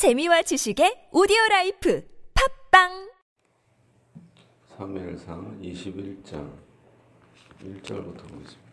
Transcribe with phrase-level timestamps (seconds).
[0.00, 3.12] 재미와 지식의 오디오 라이프 팟빵
[4.78, 6.48] 사무엘상 21장
[7.60, 8.70] 1절부터 보겠습니다.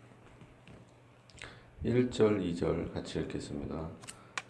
[1.84, 3.90] 1절, 2절 같이 읽겠습니다.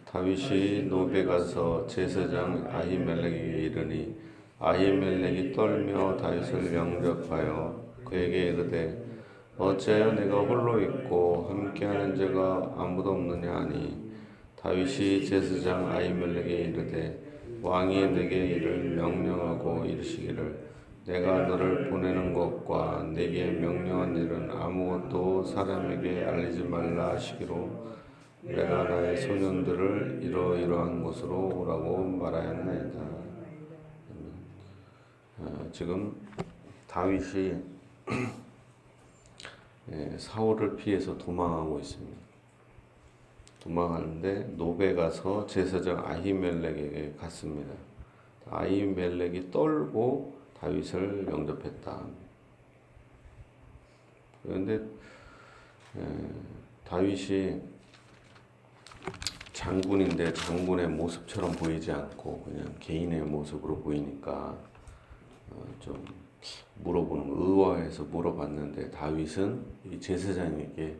[0.04, 4.14] 다윗이 놉에 가서 제사장 아히멜렉에게 이르니
[4.60, 9.04] 아히멜렉이 떨며 다윗을 영접하여 그에게 이르되
[9.58, 14.07] 어찌하여 네가 홀로 있고 함께하는 자가 아무도 없느냐 하니
[14.60, 17.28] 다윗이 제사장 아히멜렉에게 이르되
[17.62, 20.68] 왕이 내게 이를 명령하고 이르시기를
[21.06, 27.88] 내가 너를 보내는 것과 내게 명령한 일은 아무것도 사람에게 알리지 말라 하시기로
[28.42, 33.00] 내가 나의 소년들을 이러이러한 곳으로 오라고 말하였나이다.
[35.38, 36.14] 어, 지금
[36.86, 37.54] 다윗이
[39.92, 42.27] 예, 사울을 피해서 도망하고 있습니다.
[43.68, 47.72] 도망하는데 노베 가서 제사장 아히멜렉에게 갔습니다.
[48.50, 52.00] 아히멜렉이 떨고 다윗을 영접했다.
[54.42, 56.06] 그런데 에,
[56.84, 57.60] 다윗이
[59.52, 64.56] 장군인데 장군의 모습처럼 보이지 않고 그냥 개인의 모습으로 보이니까
[65.50, 66.02] 어, 좀
[66.76, 70.96] 물어보는 의아해서 물어봤는데 다윗은 이 제사장에게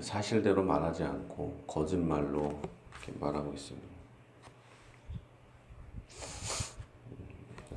[0.00, 2.58] 사실대로 말하지 않고 거짓말로
[3.20, 3.94] 말하고 있습니다.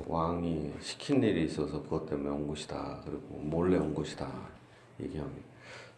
[0.06, 3.00] 왕이 시킨 일이 있어서 그것 때문에 온 것이다.
[3.04, 4.30] 그리고 몰래 온 것이다.
[5.00, 5.46] 얘기합니다.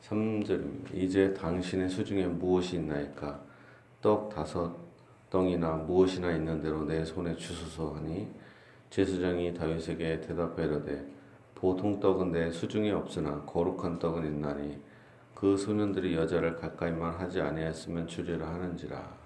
[0.09, 0.95] 3절입니다.
[0.95, 3.41] 이제 당신의 수중에 무엇이 있나이까?
[4.01, 4.75] 떡 다섯
[5.29, 8.29] 덩이나 무엇이나 있는 대로 내 손에 주소서 하니
[8.91, 11.07] 제사장이 다윗에게 대답하여 이르되
[11.55, 14.81] 보통 떡은 내 수중에 없으나 거룩한 떡은 있나니
[15.41, 19.21] 그 소년들이 여자를 가까이만 하지 아니하였으면 주리라 하는지라.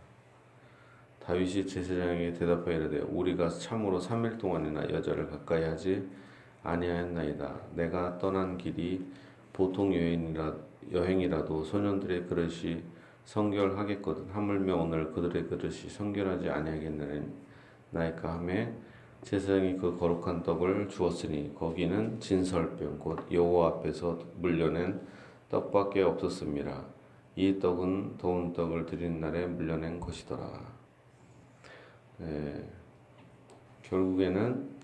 [1.19, 6.09] 다윗이 제사장에게 대답하여 이르되 우리가 참으로 3일 동안이나 여자를 가까이 하지
[6.62, 7.55] 아니하였나이다.
[7.75, 9.05] 내가 떠난 길이
[9.53, 10.55] 보통 여행이라,
[10.93, 12.84] 여행이라도 소년들의 그릇이
[13.25, 14.28] 성결하겠거든.
[14.31, 18.72] 하물며 오늘 그들의 그릇이 성결하지 아니하겠나이까 하매
[19.22, 25.00] 제사장이 그 거룩한 떡을 주었으니 거기는 진설병 곧 여호와 앞에서 물려낸
[25.54, 26.84] 떡밖에 없었습니다.
[27.37, 30.50] 이 떡은 더운 떡을 드린 날에 물려낸 것이더라.
[32.19, 32.69] 네,
[33.82, 34.75] 결국에는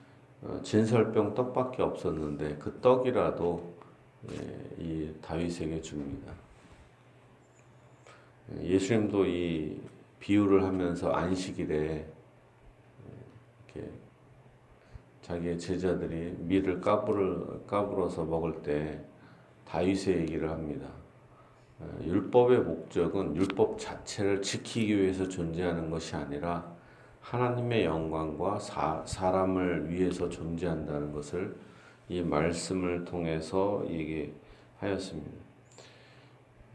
[0.43, 3.75] 어, 진설병 떡밖에 없었는데 그 떡이라도
[4.31, 4.37] 예,
[4.79, 6.33] 이 다윗에게 줍니다.
[8.53, 9.81] 예, 예수님도 이
[10.21, 12.07] 비유를 하면서 안식일에
[13.67, 13.91] 이렇게
[15.23, 19.05] 자기의 제자들이 밀을 까불을 까불어서 먹을 때
[19.71, 20.89] 다윗의 얘기를 합니다.
[21.79, 26.75] 어, 율법의 목적은 율법 자체를 지키기 위해서 존재하는 것이 아니라
[27.21, 31.57] 하나님의 영광과 사, 사람을 위해서 존재한다는 것을
[32.09, 35.31] 이 말씀을 통해서 얘기하였습니다.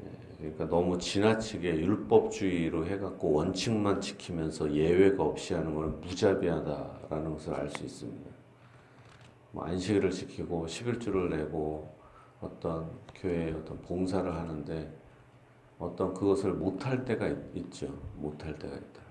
[0.03, 7.69] 예, 그러니까 너무 지나치게 율법주의로 해갖고 원칙만 지키면서 예외가 없이 하는 것은 무자비하다라는 것을 알
[7.69, 8.31] 수 있습니다.
[9.51, 11.94] 뭐 안식일을 지키고 11주를 내고
[12.45, 14.93] 어떤 교회에 어떤 봉사를 하는데
[15.79, 19.01] 어떤 그것을 못할 때가 있, 죠 못할 때가 있다.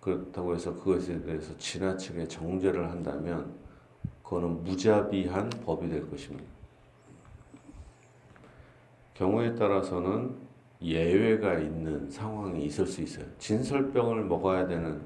[0.00, 3.54] 그렇다고 해서 그것에 대해서 지나치게 정죄를 한다면
[4.22, 6.44] 그거는 무자비한 법이 될 것입니다.
[9.14, 10.36] 경우에 따라서는
[10.82, 13.26] 예외가 있는 상황이 있을 수 있어요.
[13.38, 15.00] 진설병을 먹어야 되는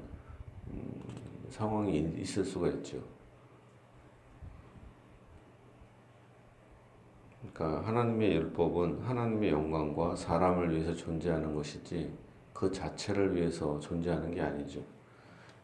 [0.67, 0.91] 음,
[1.49, 2.97] 상황이 있을 수가 있죠.
[7.59, 12.09] 그러니까 하나님의 율법은 하나님의 영광과 사람을 위해서 존재하는 것이지
[12.53, 14.81] 그 자체를 위해서 존재하는 게 아니죠.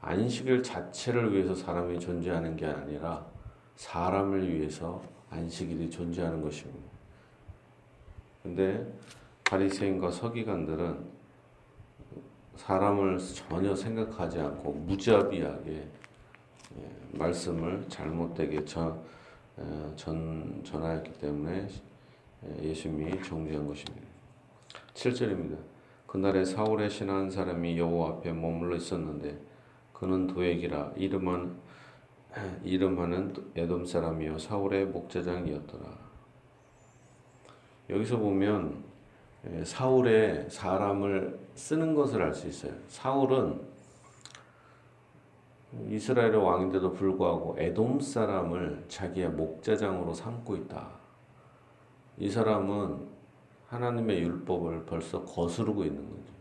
[0.01, 3.25] 안식일 자체를 위해서 사람이 존재하는 게 아니라
[3.77, 6.85] 사람을 위해서 안식일이 존재하는 것입니다.
[8.43, 8.93] 근데
[9.45, 10.99] 바리새인과 서기관들은
[12.57, 15.71] 사람을 전혀 생각하지 않고 무자비하게
[16.77, 19.01] 예, 말씀을 잘못되게 전,
[19.95, 21.67] 전, 전하였기 때문에
[22.61, 24.07] 예수님이 정죄한 것입니다.
[24.93, 25.57] 7절입니다.
[26.07, 29.37] 그날에 사울의 신한 사람이 여호와 앞에 머물러 있었는데
[29.93, 31.55] 그는 도액이라 이름은
[32.63, 35.85] 이름하는 에돔 사람이요 사울의 목자장이었더라.
[37.89, 38.83] 여기서 보면
[39.63, 42.73] 사울의 사람을 쓰는 것을 알 수 있어요.
[42.87, 43.61] 사울은
[45.89, 50.89] 이스라엘의 왕인데도 불구하고 에돔 사람을 자기의 목자장으로 삼고 있다.
[52.17, 53.07] 이 사람은
[53.67, 56.35] 하나님의 율법을 벌써 거스르고 있는 거죠.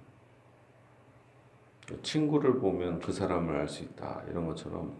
[2.02, 4.94] 친구를 보면 그 사람을 알 수 있다 이런 것처럼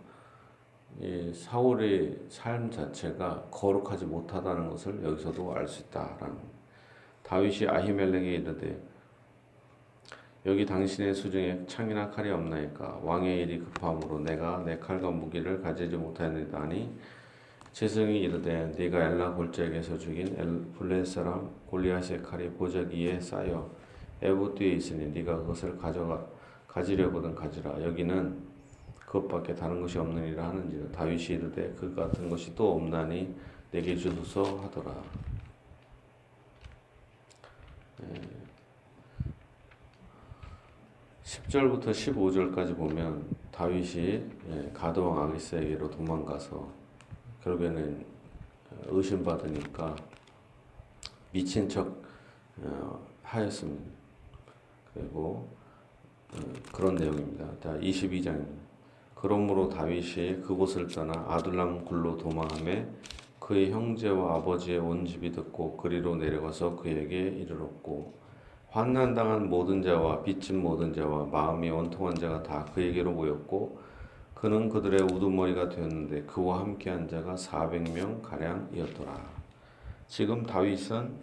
[1.01, 6.37] 이 사울의 삶 자체가 거룩하지 못하다는 것을 여기서도 알 수 있다라는
[7.23, 8.81] 다윗이 아히멜렉에 이르되
[10.47, 16.61] 여기 당신의 수중에 창이나 칼이 없나이까 왕의 일이 급함으로 내가 내 칼과 무기를 가지지 못하였나이다
[16.61, 16.93] 하니
[17.73, 23.71] 제성이 이르되 네가 엘라 골짜기에서 죽인 엘 블레 사람 골리앗의 칼이 보적 위에 쌓여
[24.21, 26.27] 에봇 뒤에 있으니 네가 그것을 가져가
[26.69, 28.55] 가지려거든 가지라 여기는
[28.99, 33.35] 그것밖에 다른 것이 없느니라 하는지라 다윗이 이르되 그 같은 것이 또 없나니
[33.71, 34.95] 내게 주소서 하더라.
[38.03, 38.44] 예.
[41.35, 46.69] 10절부터 15절까지 보면 다윗이 예, 가드왕 아기스에게로 도망가서
[47.43, 48.05] 결국에는
[48.87, 49.97] 의심받으니까
[51.33, 52.03] 미친 척
[52.59, 53.85] 어, 하였습니다.
[54.93, 55.49] 그리고
[56.35, 56.39] 어,
[56.73, 57.47] 그런 내용입니다.
[57.61, 58.65] 자, 22장입니다.
[59.17, 62.87] 그러므로 다윗이 그곳을 떠나 아둘람 굴로 도망함에
[63.41, 68.24] 그의 형제와 아버지의 온 집이 듣고 그리로 내려가서 그에게 이르렀고
[68.75, 73.79] 환난당한 모든 자와 빚진 모든 자와 마음이 원통한 자가 다 그에게로 모였고
[74.35, 79.15] 그는 그들의 우두머리가 되었는데 그와 함께한 자가 400명 가량이었더라.
[80.09, 81.15] 지금 다윗은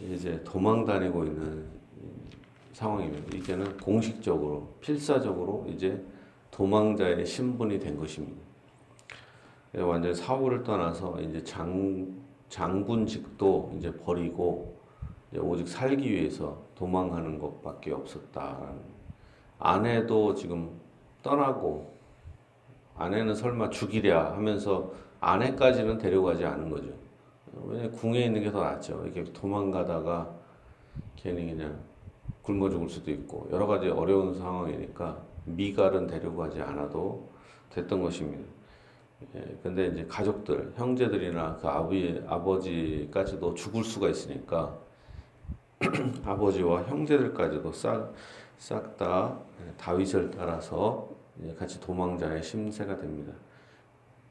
[0.00, 1.66] 이제 도망 다니고 있는
[2.72, 3.36] 상황입니다.
[3.36, 6.04] 이제는 공식적으로 필사적으로 이제
[6.50, 8.42] 도망자의 신분이 된 것입니다.
[9.74, 12.12] 완전 사울을 떠나서 이제 장
[12.48, 14.81] 장군직도 이제 버리고
[15.38, 18.80] 오직 살기 위해서 도망하는 것밖에 없었다라는.
[19.58, 20.70] 아내도 지금
[21.22, 21.92] 떠나고
[22.96, 26.88] 아내는 설마 죽이랴 하면서 아내까지는 데려가지 않은 거죠.
[27.64, 29.02] 왜냐 궁에 있는 게 더 낫죠.
[29.04, 30.30] 이렇게 도망가다가
[31.16, 31.78] 괜히 그냥
[32.42, 37.30] 굶어 죽을 수도 있고 여러 가지 어려운 상황이니까 미갈은 데려가지 않아도
[37.70, 38.44] 됐던 것입니다.
[39.36, 44.76] 예, 근데 이제 가족들, 형제들이나 그 아버지, 아버지까지도 죽을 수가 있으니까
[46.24, 48.12] 아버지와 형제들까지도 싹,
[48.58, 49.38] 싹다
[49.78, 51.08] 다윗을 따라서
[51.58, 53.32] 같이 도망자의 심세가 됩니다.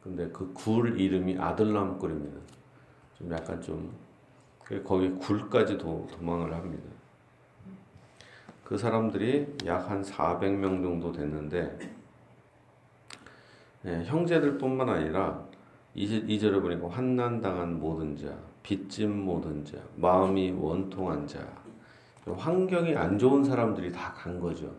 [0.01, 2.39] 근데 그 굴 이름이 아들람 굴입니다.
[3.15, 3.93] 좀 약간 좀
[4.85, 6.83] 거기 굴까지 도, 도망을 합니다.
[8.63, 11.77] 그 사람들이 약 한 400명 정도 됐는데
[13.83, 15.43] 네, 형제들뿐만 아니라
[15.93, 18.33] 이절에 보니까 환난당한 모든 자,
[18.63, 21.39] 빚진 모든 자, 마음이 원통한 자,
[22.25, 24.71] 환경이 안 좋은 사람들이 다 간 거죠.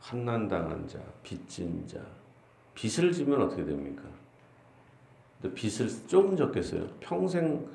[0.00, 2.00] 환난당한 자, 빚진 자,
[2.74, 4.02] 빚을 지면 어떻게 됩니까?
[5.40, 6.86] 근데 빚을 조금 적겠어요.
[7.00, 7.68] 평생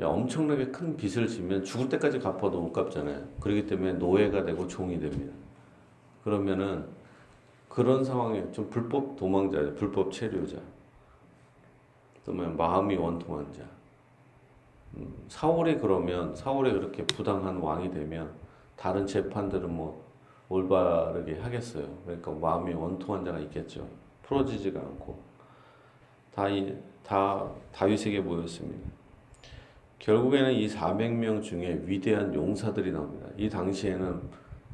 [0.00, 3.26] 엄청나게 큰 빚을 지면 죽을 때까지 갚아도 못 갚잖아요.
[3.40, 5.32] 그렇기 때문에 노예가 되고 종이 됩니다.
[6.24, 6.86] 그러면은
[7.68, 10.58] 그런 상황에 좀 불법 도망자, 불법 체류자,
[12.24, 13.62] 또 마음이 원통한 자.
[14.96, 18.30] 음, 사월이 그러면 사월에 그렇게 부당한 왕이 되면
[18.76, 20.04] 다른 재판들은 뭐
[20.48, 21.86] 올바르게 하겠어요.
[22.04, 23.86] 그러니까 마음이 원통한 자가 있겠죠.
[24.22, 25.18] 풀어지지가 않고
[26.34, 26.44] 다,
[27.02, 28.90] 다 다윗에게 모였습니다.
[29.98, 33.26] 결국에는 이 400명 중에 위대한 용사들이 나옵니다.
[33.36, 34.20] 이 당시에는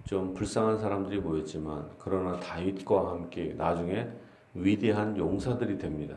[0.04, 4.08] 좀 불쌍한 사람들이 모였지만 그러나 다윗과 함께 나중에
[4.54, 6.16] 위대한 용사들이 됩니다.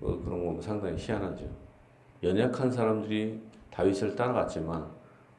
[0.00, 1.63] 뭐 그런 거 상당히 희한하죠.
[2.24, 3.38] 연약한 사람들이
[3.70, 4.88] 다윗을 따라갔지만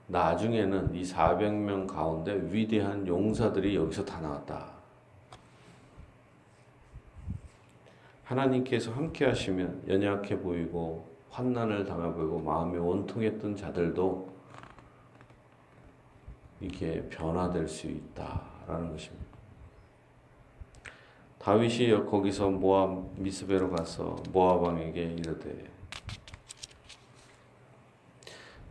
[0.08, 4.68] 나중에는 이 400명 가운데 위대한 용사들이 여기서 다 나왔다.
[8.24, 14.36] 하나님께서 함께 하시면 연약해 보이고 환난을 당해 보이고 마음이 원통했던 자들도
[16.62, 19.26] 이게 변화될 수 있다라는 것입니다.
[21.40, 25.75] 다윗이 거기서 모압 미스베로 가서 모압 왕에게 이르되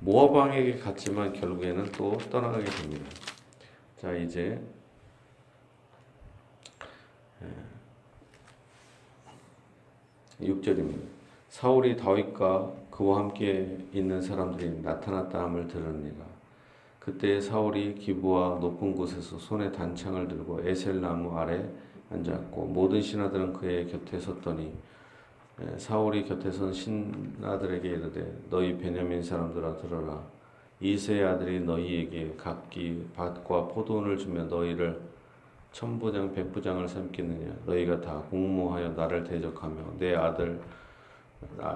[0.04, 3.06] 모압 왕에게 갔지만 결국에는 또 떠나가게 됩니다.
[3.96, 4.60] 자 이제
[10.42, 11.00] 6절입니다.
[11.00, 11.06] 예.
[11.48, 16.26] 사울이 다윗과 그와 함께 있는 사람들이 나타났다 함을 들으니라.
[16.98, 21.66] 그때 사울이 기부와 높은 곳에서 손에 단창을 들고 에셀 나무 아래
[22.10, 24.70] 앉았고 모든 신하들은 그의 곁에 섰더니
[25.76, 30.20] 사울이 곁에 선 신하들에게 이르되 너희 베냐민 사람들아 들어라.
[30.80, 35.00] 이세의 아들이 너희에게 각기 밭과 포도원을 주며 너희를
[35.70, 37.54] 천부장 백부장을 삼겠느냐?
[37.66, 40.60] 너희가 다 공모하여 나를 대적하며 내 아들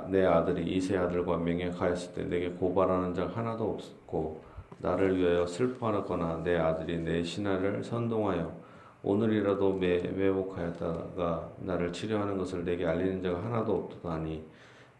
[0.08, 4.42] 내 아들이 이세 아들과 맹약하였을 때 내게 고발하는 자 하나도 없었고
[4.78, 8.52] 나를 위하여 슬퍼하거나 내 아들이 내 신하를 선동하여
[9.02, 14.44] 오늘이라도 매, 매복하였다가 나를 치료하는 것을 내게 알리는 자가 하나도 없더니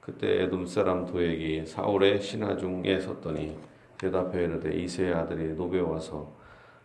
[0.00, 3.56] 그때 에돔 사람 도액이 사울의 신하 중에 섰더니
[3.98, 6.30] 대답해 이르되 이세의 아들이 노베 와서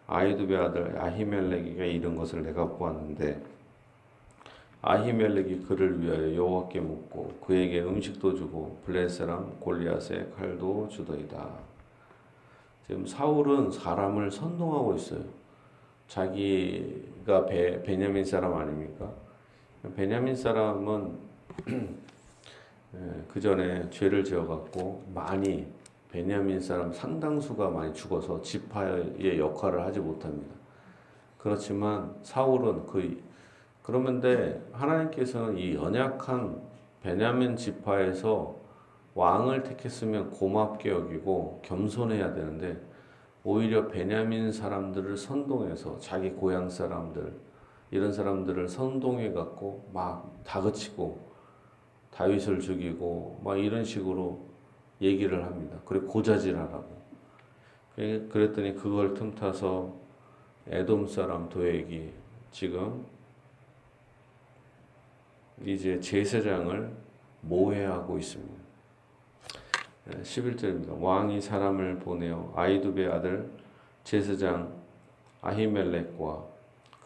[0.07, 3.41] 아이두베 아들 아히멜렉에게 이른 것을 내가 보았는데
[4.81, 11.47] 아히멜렉이 그를 위하여 여호와께 묻고 그에게 음식도 주고 블레 사람 골리앗의 칼도 주더이다.
[12.87, 15.42] 지금 사울은 사람을 선동하고 있어요.
[16.07, 19.11] 자기가 베, 베냐민 사람 아닙니까?
[19.95, 21.17] 베냐민 사람은
[23.27, 25.67] 그 전에 죄를 지어갖고 많이
[26.09, 30.53] 베냐민 사람 상당수가 많이 죽어서 지파의 역할을 하지 못합니다.
[31.39, 33.21] 그렇지만 사울은 그
[33.81, 36.61] 그러면데 하나님께서는 이 연약한
[37.01, 38.55] 베냐민 지파에서
[39.15, 42.79] 왕을 택했으면 고맙게 여기고 겸손해야 되는데
[43.43, 47.33] 오히려 베냐민 사람들을 선동해서 자기 고향 사람들
[47.91, 51.33] 이런 사람들을 선동해 갖고 막 다그치고
[52.11, 54.47] 다윗을 죽이고 막 이런 식으로
[55.01, 55.77] 얘기를 합니다.
[55.85, 57.03] 그래 고자질하라고.
[57.95, 59.93] 그랬더니 그걸 틈타서
[60.67, 62.11] 에돔 사람 도액이
[62.51, 63.05] 지금
[65.63, 66.95] 이제 제사장을
[67.41, 68.62] 모해하고 있습니다.
[70.09, 71.01] 11절입니다.
[71.01, 73.49] 왕이 사람을 보내어 아이두베 아들
[74.03, 74.73] 제사장
[75.41, 76.43] 아히멜렉과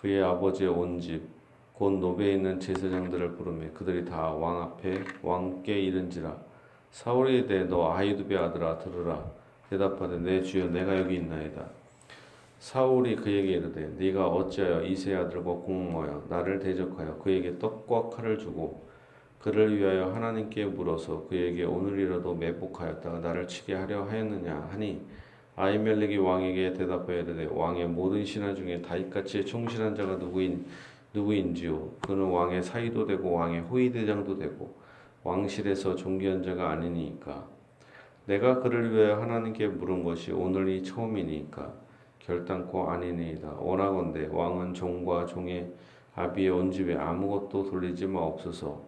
[0.02, 1.22] 그의 아버지의 온 집,
[1.74, 6.36] 곧 노베에 있는 제사장들을 부르매 그들이 다 왕 앞에 왕께 이른지라
[6.90, 9.24] 사울에 대해 너 아히두베 아들아 들으라
[9.70, 11.66] 대답하되 내 주여 내가 여기 있나이다.
[12.60, 18.87] 사울이 그에게 이르되 네가 어찌하여 이세 아들과 공모하여 나를 대적하여 그에게 떡과 칼을 주고
[19.40, 25.02] 그를 위하여 하나님께 물어서 그에게 오늘이라도 매복하였다가 나를 치게 하려 하였느냐 하니
[25.56, 30.66] 아이멜렉이 왕에게 대답하여 이르되 왕의 모든 신하 중에 다윗같이 충실한 자가 누구인
[31.14, 31.90] 누구인지요?
[32.02, 34.76] 그는 왕의 사이도 되고 왕의 호위 대장도 되고
[35.24, 37.48] 왕실에서 존귀한 자가 아니니까.
[38.26, 41.74] 내가 그를 위하여 하나님께 물은 것이 오늘이 처음이니까.
[42.20, 43.56] 결단코 아니니이다.
[43.60, 45.72] 원하건대 왕은 종과 종의
[46.16, 48.82] 아비의 온 집에 아무것도 돌리지 마옵소서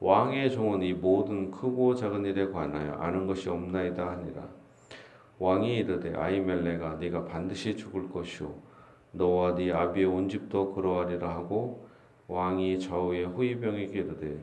[0.00, 4.46] 왕의 종은 이 모든 크고 작은 일에 관하여 아는 것이 없나이다 하니라.
[5.38, 8.54] 왕이 이르되 아이멜레가 네가 반드시 죽을 것이오
[9.12, 11.86] 너와 네 아비의 온 집도 그러하리라 하고
[12.28, 14.38] 왕이 좌우의 호위병에게 이르되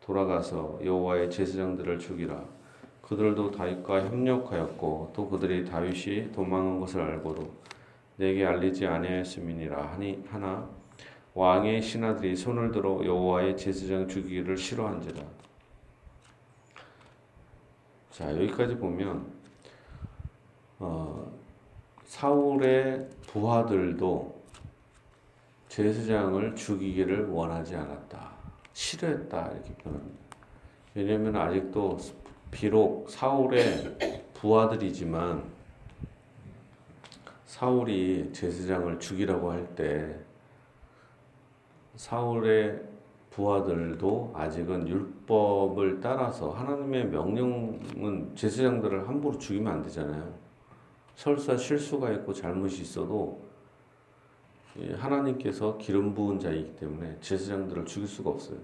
[0.00, 2.44] 돌아가서 여호와의 제사장들을 죽이라
[3.02, 7.50] 그들도 다윗과 협력하였고 또 그들이 다윗이 도망한 것을 알고도
[8.16, 10.68] 내게 알리지 아니하였음이니라 하니 하나
[11.34, 15.22] 왕의 신하들이 손을 들어 여호와의 제사장 죽이기를 싫어한지라.
[18.10, 19.26] 자 여기까지 보면
[20.78, 21.32] 어,
[22.04, 24.42] 사울의 부하들도
[25.68, 28.30] 제사장을 죽이기를 원하지 않았다.
[28.74, 30.22] 싫어했다 이렇게 표현합니다.
[30.94, 31.98] 왜냐하면 아직도
[32.50, 33.96] 비록 사울의
[34.34, 35.42] 부하들이지만
[37.46, 40.14] 사울이 제사장을 죽이라고 할 때
[41.96, 42.82] 사울의
[43.30, 50.34] 부하들도 아직은 율법을 따라서 하나님의 명령은 제사장들을 함부로 죽이면 안 되잖아요.
[51.14, 53.42] 설사 실수가 있고 잘못이 있어도
[54.96, 58.58] 하나님께서 기름 부은 자이기 때문에 제사장들을 죽일 수가 없어요.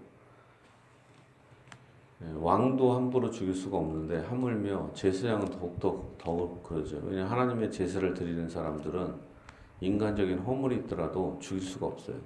[2.22, 7.00] 예, 왕도 함부로 죽일 수가 없는데 하물며 제사장은 더욱더 더욱 그러죠.
[7.04, 9.14] 왜냐 하나님의 제사를 드리는 사람들은
[9.80, 12.16] 인간적인 허물이 있더라도 죽일 수가 없어요.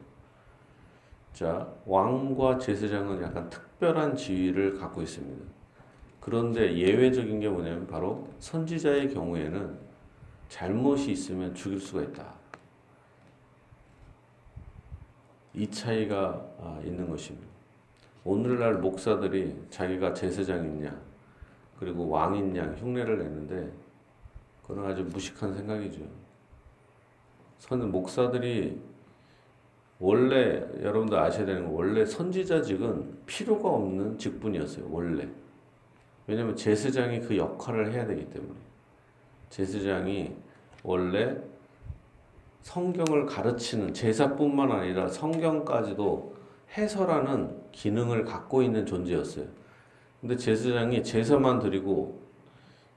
[1.32, 5.44] 자, 왕과 제사장은 약간 특별한 지위를 갖고 있습니다.
[6.20, 9.78] 그런데 예외적인 게 뭐냐면 바로 선지자의 경우에는
[10.48, 12.34] 잘못이 있으면 죽일 수가 있다.
[15.54, 17.48] 이 차이가 아, 있는 것입니다.
[18.24, 20.96] 오늘날 목사들이 자기가 제사장이냐,
[21.78, 23.72] 그리고 왕이냐 흉내를 내는데,
[24.62, 26.00] 그건 아주 무식한 생각이죠.
[27.58, 28.80] 선 목사들이
[30.02, 34.88] 원래 여러분들 아셔야 되는 건 원래 선지자직은 필요가 없는 직분이었어요.
[34.90, 35.28] 원래.
[36.26, 38.52] 왜냐하면 제사장이 그 역할을 해야 되기 때문에.
[39.48, 40.32] 제사장이
[40.82, 41.36] 원래
[42.62, 46.34] 성경을 가르치는 제사뿐만 아니라 성경까지도
[46.76, 49.46] 해설하는 기능을 갖고 있는 존재였어요.
[50.20, 52.20] 근데 제사장이 제사만 드리고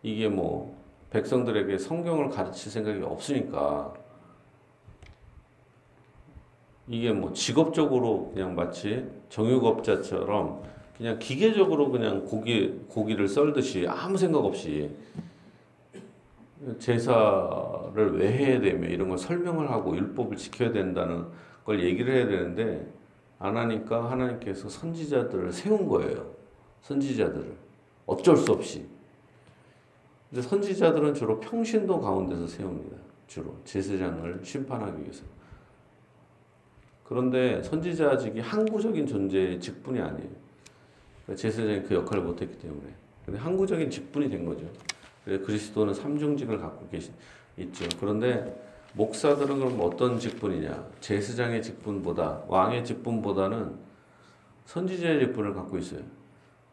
[0.02, 0.76] 이게 뭐
[1.12, 3.94] 백성들에게 성경을 가르칠 생각이 없으니까
[6.88, 10.62] 이게 뭐 직업적으로 그냥 마치 정육업자처럼
[10.98, 14.92] 그냥 기계적으로 그냥 고기 고기를 썰듯이 아무 생각 없이
[16.80, 21.26] 제사를 왜 해야 되며 이런 걸 설명을 하고 율법을 지켜야 된다는
[21.66, 22.88] 걸 얘기를 해야 되는데
[23.40, 26.32] 안 하니까 하나님께서 선지자들을 세운 거예요.
[26.84, 27.54] 선지자들을
[28.06, 28.86] 어쩔 수 없이.
[30.30, 32.98] 근데 선지자들은 주로 평신도 가운데서 세웁니다.
[33.28, 35.24] 주로 제사장을 심판하기 위해서.
[37.08, 40.30] 그런데 선지자직이 항구적인 존재의 직분이 아니에요.
[41.24, 42.94] 그러니까 제사장이 그 역할을 못했기 때문에.
[43.26, 44.66] 근데 항구적인 직분이 된 거죠.
[45.24, 47.14] 그래서 그리스도는 삼중직을 갖고 계신
[47.58, 47.86] 있죠.
[48.00, 50.88] 그런데 목사들은 그럼 어떤 직분이냐?
[51.00, 53.76] 제사장의 직분보다 왕의 직분보다는
[54.66, 56.02] 선지자의 직분을 갖고 있어요.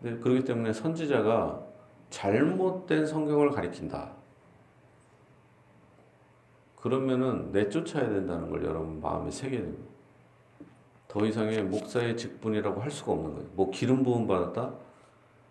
[0.01, 1.63] 근데 그렇기 때문에 선지자가
[2.11, 4.13] 잘못된 성경을 가리킨다.
[6.77, 9.92] 그러면은 내쫓아야 된다는 걸 여러분 마음에 새게 됩니다.
[11.13, 13.49] 더 이상의 목사의 직분이라고 할 수가 없는 거예요.
[13.53, 14.73] 뭐 기름 부음 받았다?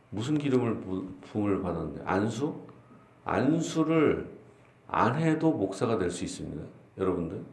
[0.09, 0.81] 무슨 기름을
[1.21, 2.55] 부음을 받았는데 안수?
[3.23, 4.27] 안수를
[4.87, 6.63] 안 해도 목사가 될 수 있습니다.
[6.97, 7.43] 여러분들.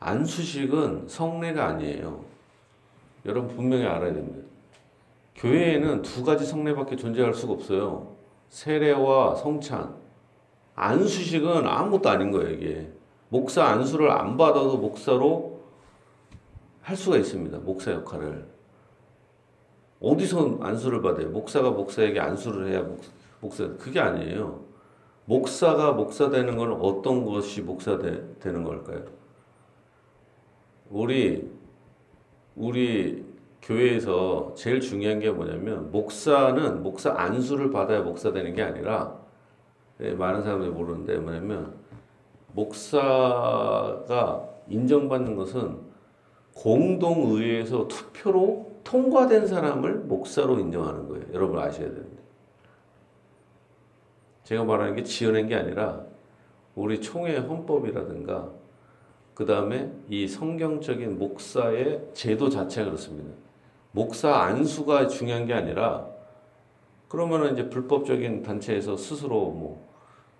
[0.00, 2.24] 안수식은 성례가 아니에요.
[3.26, 4.48] 여러분 분명히 알아야 됩니다.
[5.34, 8.16] 교회에는 두 가지 성례밖에 존재할 수가 없어요.
[8.48, 9.94] 세례와 성찬.
[10.74, 12.90] 안수식은 아무것도 아닌 거예요, 이게.
[13.28, 15.53] 목사 안수를 안 받아도 목사로
[16.84, 17.58] 할 수가 있습니다.
[17.60, 18.46] 목사 역할을.
[20.00, 21.30] 어디서 안수를 받아요?
[21.30, 22.86] 목사가 목사에게 안수를 해야
[23.40, 24.62] 목사, 그게 아니에요.
[25.24, 28.10] 목사가 목사 되는 건 어떤 것이 목사 되,
[28.44, 29.02] 는 걸까요?
[30.90, 31.50] 우리
[32.54, 33.24] 우리
[33.62, 39.18] 교회에서 제일 중요한 게 뭐냐면 목사는 목사 안수를 받아야 목사 되는 게 아니라
[40.00, 41.72] 예, 많은 사람들이 모르는데 뭐냐면
[42.52, 45.93] 목사가 인정받는 것은
[46.54, 51.24] 공동의회에서 투표로 통과된 사람을 목사로 인정하는 거예요.
[51.32, 52.22] 여러분 아셔야 됩니다.
[54.44, 56.04] 제가 말하는 게 지어낸 게 아니라
[56.74, 58.50] 우리 총회 헌법이라든가
[59.34, 63.34] 그 다음에 이 성경적인 목사의 제도 자체가 그렇습니다.
[63.90, 66.08] 목사 안수가 중요한 게 아니라
[67.08, 69.88] 그러면은 이제 불법적인 단체에서 스스로 뭐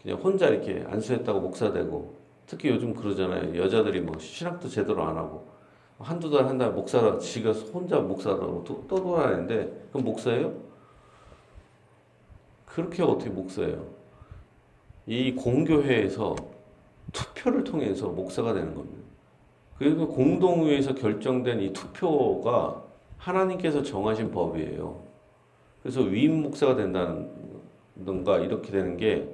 [0.01, 3.57] 그냥 혼자 이렇게 안수했다고 목사 되고 특히 요즘 그러잖아요.
[3.57, 5.54] 여자들이 뭐 신학도 제대로 안 하고
[5.99, 10.53] 한두 달 한 달 목사라 지가 혼자 목사라고 떠돌아다니는데 그럼 목사예요?
[12.67, 13.87] 그렇게 어떻게 목사예요?
[15.07, 16.35] 이 공교회에서
[17.13, 19.05] 투표를 통해서 목사가 되는 겁니다.
[19.79, 22.83] 그리고 공동회에서 결정된 이 투표가
[23.19, 25.01] 하나님께서 정하신 법이에요.
[25.83, 29.29] 그래서 위임 목사가 된다는가 이렇게 되는 게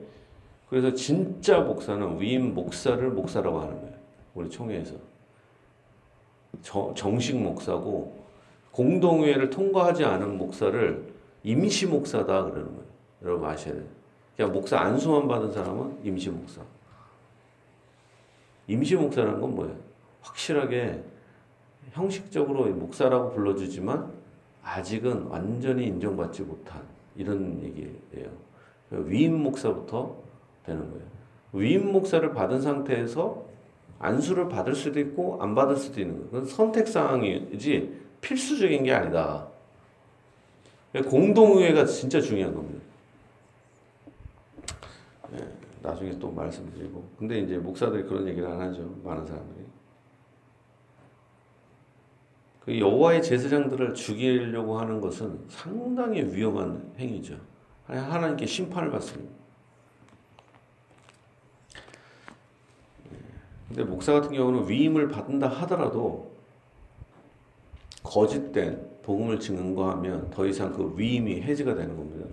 [0.68, 3.94] 그래서 진짜 목사는 위임 목사를 목사라고 하는 거예요.
[4.34, 4.94] 우리 총회에서
[6.62, 8.20] 정식 목사고
[8.72, 12.90] 공동회를 통과하지 않은 목사를 임시 목사다 그러는 거예요.
[13.22, 13.84] 여러분 아셔야 돼요.
[14.36, 16.62] 그냥 목사 안수만 받은 사람은 임시 목사.
[18.66, 19.76] 임시 목사라는 건 뭐예요?
[20.22, 21.02] 확실하게
[21.92, 24.12] 형식적으로 목사라고 불러주지만
[24.62, 26.82] 아직은 완전히 인정받지 못한
[27.16, 28.30] 이런 얘기예요.
[28.90, 30.16] 위임 목사부터
[30.64, 31.04] 되는 거예요.
[31.52, 33.44] 위임 목사를 받은 상태에서
[34.00, 36.24] 안수를 받을 수도 있고 안 받을 수도 있는.
[36.24, 39.46] 그건 선택 사항이지 필수적인 게 아니다.
[41.06, 42.80] 공동의회가 진짜 중요한 겁니다.
[45.30, 45.38] 네,
[45.82, 47.08] 나중에 또 말씀드리고.
[47.18, 48.82] 근데 이제 목사들이 그런 얘기를 안 하죠.
[49.04, 49.66] 많은 사람들이.
[52.60, 57.36] 그 여호와의 제사장들을 죽이려고 하는 것은 상당히 위험한 행위죠.
[57.86, 59.39] 하나님께 심판을 받습니다.
[63.70, 66.33] 근데 목사 같은 경우는 위임을 받는다 하더라도
[68.02, 72.26] 거짓된 복음을 증거하면 더 이상 그 위임이 해지가 되는 겁니다.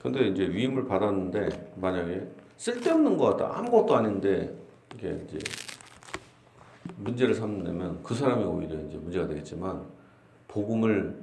[0.00, 2.28] 근데 이제 위임을 받았는데 만약에
[2.58, 4.56] 쓸데없는 것 같다 아무것도 아닌데
[4.94, 5.38] 이게 이제
[6.96, 9.84] 문제를 삼으면 그 사람이 오히려 이제 문제가 되겠지만
[10.46, 11.20] 복음을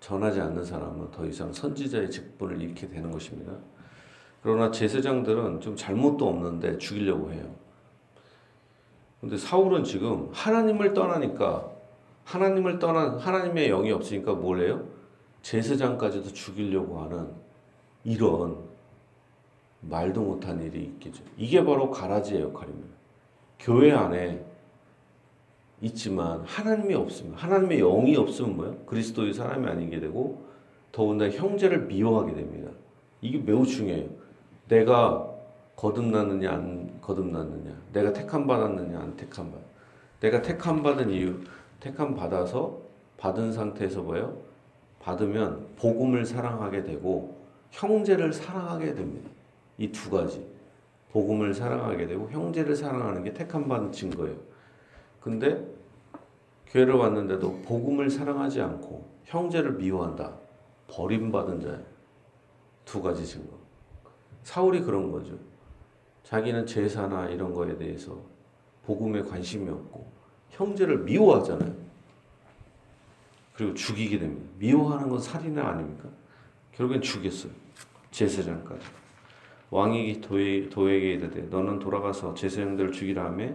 [0.00, 3.54] 전하지 않는 사람은 더 이상 선지자의 직분을 잃게 되는 것입니다.
[4.44, 7.46] 그러나 제사장들은 좀 잘못도 없는데 죽이려고 해요.
[9.18, 11.70] 근데 사울은 지금 하나님을 떠나니까
[12.24, 14.86] 하나님을 떠난 하나님의 영이 없으니까 뭘 해요?
[15.40, 17.30] 제사장까지도 죽이려고 하는
[18.04, 18.58] 이런
[19.80, 21.24] 말도 못한 일이 있겠죠.
[21.38, 22.94] 이게 바로 가라지의 역할입니다.
[23.58, 24.44] 교회 안에
[25.80, 28.76] 있지만 하나님이 없으면 하나님의 영이 없으면 뭐요?
[28.84, 30.44] 그리스도의 사람이 아니게 되고
[30.92, 32.70] 더군다나 형제를 미워하게 됩니다.
[33.22, 34.23] 이게 매우 중요해요.
[34.68, 35.30] 내가
[35.76, 39.60] 거듭났느냐 안 거듭났느냐 내가 택함 받았느냐 안 택함 받
[40.20, 41.40] 내가 택함 받은 이유
[41.80, 42.80] 택함 받아서
[43.18, 44.42] 받은 상태에서 뭐요?
[45.00, 47.36] 받으면 복음을 사랑하게 되고
[47.70, 49.28] 형제를 사랑하게 됩니다.
[49.76, 50.46] 이 두 가지
[51.12, 54.36] 복음을 사랑하게 되고 형제를 사랑하는 게 택함 받은 증거예요.
[55.20, 55.64] 근데
[56.68, 60.34] 교회를 왔는데도 복음을 사랑하지 않고 형제를 미워한다.
[60.88, 61.82] 버림받은 자예요.
[62.84, 63.63] 두 가지 증거.
[64.44, 65.36] 사울이 그런 거죠.
[66.22, 68.18] 자기는 제사나 이런 거에 대해서
[68.86, 70.06] 복음에 관심이 없고
[70.50, 71.74] 형제를 미워하잖아요.
[73.54, 74.48] 그리고 죽이게 됩니다.
[74.58, 76.08] 미워하는 건 살인은 아닙니까?
[76.72, 77.52] 결국엔 죽였어요.
[78.10, 78.84] 제사장까지.
[79.70, 83.52] 왕이 도에, 도에게 이르되 너는 돌아가서 제사장들을 죽이라 하며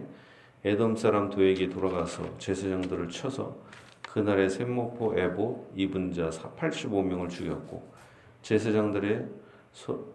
[0.64, 3.56] 에돔 사람 도에게 돌아가서 제사장들을 쳐서
[4.02, 7.90] 그날에 샘모포 에보 입은 자 85명을 죽였고
[8.42, 9.28] 제사장들의
[9.72, 10.12] 소,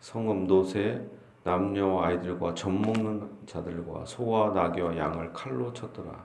[0.00, 1.00] 성읍 노새
[1.44, 6.24] 남녀와 아이들과 젖 먹는 자들과 소와 나귀와 양을 칼로 쳤더라.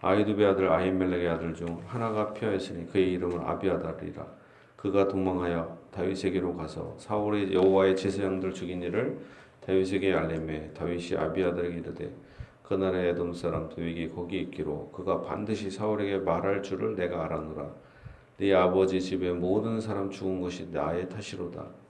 [0.00, 4.26] 아이두베 아들 아히멜렉의 아들 중 하나가 피하였으니 그의 이름은 아비아달이라.
[4.76, 9.20] 그가 도망하여 다윗에게로 가서 사울의 여호와의 제사장들 죽인 일을
[9.64, 12.12] 다윗에게 알림해 다윗이 아비아달에게 이르되
[12.64, 17.70] 그날에 에돔 사람 도에게 거기 있기로 그가 반드시 사울에게 말할 줄을 내가 알아노라.
[18.38, 21.81] 네 아버지 집에 모든 사람 죽은 것이 나의 탓이로다.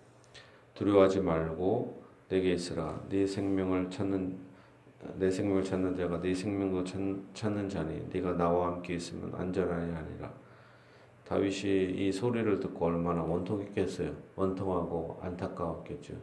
[0.74, 3.00] 두려워하지 말고 내게 있으라.
[3.08, 4.38] 네 생명을 찾는
[5.14, 6.98] 내 생명을 찾는 자가 네 생명도 찾,
[7.35, 10.32] 찾는 자니 네가 나와 함께 있으면 안전하니 아니라.
[11.26, 14.14] 다윗이 이 소리를 듣고 얼마나 원통했겠어요.
[14.37, 16.14] 원통하고 안타까웠겠죠.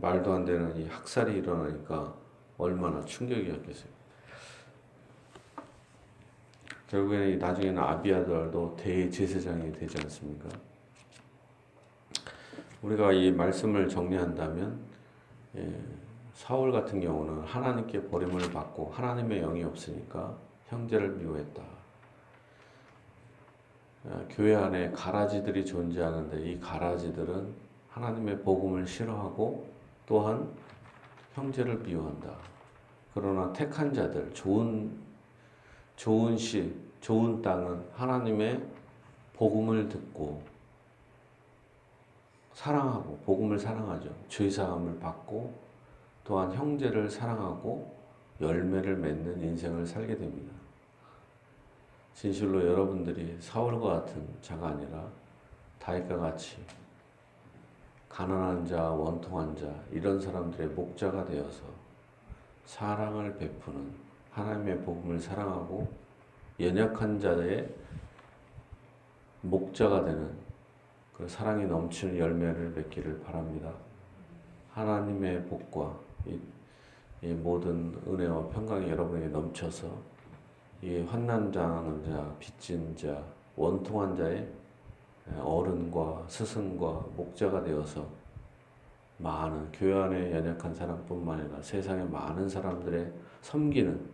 [0.00, 2.14] 말도 안 되는 이 학살이 일어나니까
[2.56, 3.90] 얼마나 충격이었겠어요.
[6.88, 10.48] 결국에는 나중에는 아비아들도 대제사장이 되지 않습니까?
[12.82, 14.80] 우리가 이 말씀을 정리한다면
[15.56, 15.80] 예,
[16.34, 20.36] 사울 같은 경우는 하나님께 버림을 받고 하나님의 영이 없으니까
[20.68, 21.62] 형제를 미워했다.
[24.10, 27.54] 아, 교회 안에 가라지들이 존재하는데 이 가라지들은
[27.90, 29.66] 하나님의 복음을 싫어하고
[30.06, 30.50] 또한
[31.34, 32.34] 형제를 미워한다.
[33.14, 34.90] 그러나 택한 자들, 좋은
[35.96, 38.60] 좋은 씨, 좋은 땅은 하나님의
[39.34, 40.42] 복음을 듣고
[42.54, 44.10] 사랑하고 복음을 사랑하죠.
[44.28, 45.52] 죄 사함을 받고
[46.24, 47.94] 또한 형제를 사랑하고
[48.40, 50.52] 열매를 맺는 인생을 살게 됩니다.
[52.14, 55.08] 진실로 여러분들이 사울과 같은 자가 아니라
[55.78, 56.58] 다윗과 같이
[58.08, 61.62] 가난한 자, 원통한 자 이런 사람들의 목자가 되어서
[62.66, 63.92] 사랑을 베푸는
[64.30, 65.90] 하나님의 복음을 사랑하고
[66.60, 67.68] 연약한 자의
[69.40, 70.41] 목자가 되는
[71.22, 73.72] 그 사랑이 넘치는 열매를 맺기를 바랍니다.
[74.72, 76.36] 하나님의 복과 이,
[77.22, 79.86] 이 모든 은혜와 평강이 여러분에게 넘쳐서
[80.82, 83.22] 이 환난 당하는 자, 빚진 자,
[83.54, 84.48] 원통한 자의
[85.38, 88.04] 어른과 스승과 목자가 되어서
[89.18, 94.10] 많은 교회 안에 연약한 사람뿐만 아니라 세상의 많은 사람들의 섬기는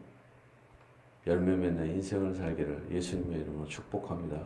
[1.27, 4.42] 열매 맺는 인생을 살기를 예수님의 이름으로 축복합니다.